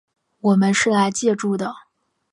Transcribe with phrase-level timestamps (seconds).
[0.39, 1.75] 我们是来借住的